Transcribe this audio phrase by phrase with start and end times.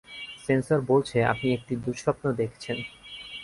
[0.45, 2.77] Sensor বলছে, আপনি একটি দুঃস্বপ্ন দেখেছেন।